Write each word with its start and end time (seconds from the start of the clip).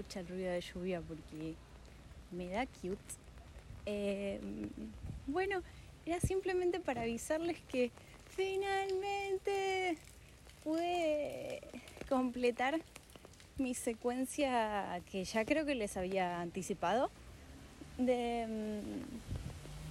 escucha 0.00 0.20
el 0.20 0.28
ruido 0.28 0.50
de 0.50 0.60
lluvia 0.60 1.02
porque 1.02 1.54
me 2.30 2.48
da 2.48 2.66
cute. 2.66 2.98
Eh, 3.84 4.40
bueno, 5.26 5.62
era 6.06 6.20
simplemente 6.20 6.80
para 6.80 7.02
avisarles 7.02 7.58
que 7.68 7.90
finalmente 8.34 9.98
pude 10.64 11.60
completar 12.08 12.80
mi 13.58 13.74
secuencia 13.74 15.02
que 15.10 15.24
ya 15.24 15.44
creo 15.44 15.66
que 15.66 15.74
les 15.74 15.96
había 15.98 16.40
anticipado 16.40 17.10
de, 17.98 18.46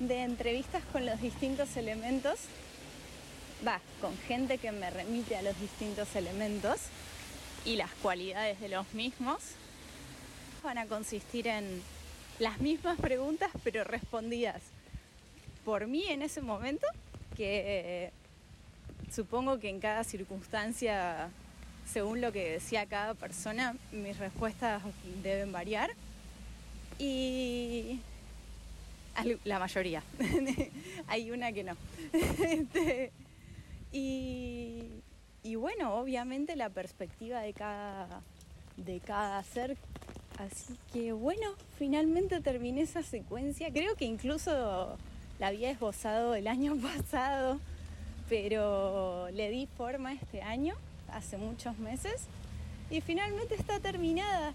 mm, 0.00 0.06
de 0.08 0.22
entrevistas 0.22 0.82
con 0.86 1.06
los 1.06 1.20
distintos 1.20 1.76
elementos, 1.76 2.40
va, 3.64 3.80
con 4.00 4.16
gente 4.26 4.58
que 4.58 4.72
me 4.72 4.90
remite 4.90 5.36
a 5.36 5.42
los 5.42 5.58
distintos 5.60 6.16
elementos 6.16 6.80
y 7.64 7.76
las 7.76 7.90
cualidades 8.02 8.58
de 8.60 8.68
los 8.68 8.92
mismos, 8.94 9.54
van 10.62 10.78
a 10.78 10.86
consistir 10.86 11.48
en 11.48 11.82
las 12.38 12.60
mismas 12.60 12.98
preguntas 12.98 13.50
pero 13.62 13.84
respondidas 13.84 14.62
por 15.64 15.86
mí 15.86 16.06
en 16.08 16.22
ese 16.22 16.42
momento, 16.42 16.86
que 17.36 18.10
supongo 19.12 19.58
que 19.58 19.68
en 19.68 19.80
cada 19.80 20.04
circunstancia, 20.04 21.30
según 21.86 22.20
lo 22.20 22.32
que 22.32 22.52
decía 22.52 22.86
cada 22.86 23.14
persona, 23.14 23.76
mis 23.92 24.18
respuestas 24.18 24.82
deben 25.22 25.52
variar. 25.52 25.90
Y 26.98 28.00
la 29.44 29.58
mayoría, 29.58 30.02
hay 31.06 31.30
una 31.30 31.52
que 31.52 31.64
no. 31.64 31.76
Este, 32.12 33.12
y, 33.92 34.84
y, 35.42 35.54
bueno, 35.56 35.94
obviamente 35.94 36.56
la 36.56 36.70
perspectiva 36.70 37.40
de 37.40 37.52
cada, 37.52 38.22
de 38.76 39.00
cada 39.00 39.42
ser. 39.44 39.76
Así 40.38 40.78
que 40.92 41.12
bueno, 41.12 41.50
finalmente 41.78 42.40
terminé 42.40 42.82
esa 42.82 43.02
secuencia. 43.02 43.70
Creo 43.72 43.94
que 43.96 44.04
incluso 44.04 44.96
la 45.38 45.48
había 45.48 45.70
esbozado 45.70 46.34
el 46.34 46.48
año 46.48 46.76
pasado, 46.82 47.58
pero 48.28 49.28
le 49.30 49.50
di 49.50 49.66
forma 49.76 50.12
este 50.12 50.42
año, 50.42 50.74
hace 51.12 51.36
muchos 51.36 51.78
meses, 51.78 52.26
y 52.90 53.00
finalmente 53.00 53.54
está 53.54 53.80
terminada. 53.80 54.52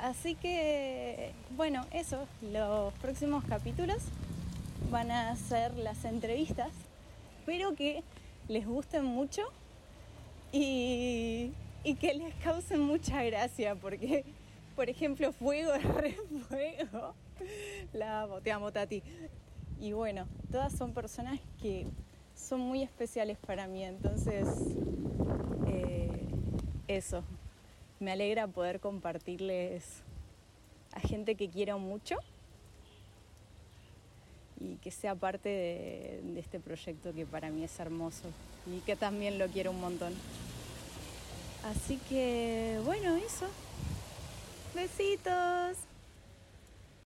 Así 0.00 0.34
que, 0.34 1.32
bueno, 1.56 1.86
eso, 1.92 2.26
los 2.52 2.92
próximos 2.94 3.44
capítulos 3.44 4.02
van 4.90 5.10
a 5.10 5.34
ser 5.36 5.74
las 5.76 6.04
entrevistas. 6.04 6.70
Espero 7.40 7.74
que 7.74 8.02
les 8.48 8.66
gusten 8.66 9.04
mucho 9.04 9.42
y, 10.52 11.52
y 11.84 11.94
que 11.94 12.14
les 12.14 12.34
causen 12.36 12.80
mucha 12.80 13.22
gracia, 13.22 13.74
porque, 13.76 14.24
por 14.74 14.88
ejemplo, 14.88 15.32
Fuego, 15.32 15.72
Re 15.98 16.16
Fuego, 16.48 17.14
la 17.92 18.22
amo, 18.22 18.40
te 18.40 18.52
amo, 18.52 18.72
Tati. 18.72 19.02
Y 19.80 19.92
bueno, 19.92 20.26
todas 20.50 20.72
son 20.72 20.92
personas 20.92 21.40
que 21.60 21.86
son 22.34 22.60
muy 22.60 22.82
especiales 22.82 23.38
para 23.38 23.66
mí, 23.66 23.84
entonces 23.84 24.46
eh, 25.66 26.26
eso, 26.88 27.22
me 28.00 28.12
alegra 28.12 28.46
poder 28.46 28.80
compartirles 28.80 30.02
a 30.92 31.00
gente 31.00 31.34
que 31.34 31.48
quiero 31.48 31.78
mucho 31.78 32.16
y 34.60 34.76
que 34.76 34.90
sea 34.90 35.14
parte 35.14 35.48
de, 35.48 36.20
de, 36.22 36.40
este 36.40 36.60
proyecto 36.60 37.12
que 37.12 37.26
para 37.26 37.50
mí 37.50 37.64
es 37.64 37.78
hermoso 37.80 38.28
y 38.66 38.78
que 38.80 38.96
también 38.96 39.38
lo 39.38 39.48
quiero 39.48 39.72
un 39.72 39.80
montón. 39.80 40.14
Así 41.64 41.98
que 42.08 42.80
bueno, 42.84 43.16
eso. 43.16 43.48
Besitos. 44.74 45.78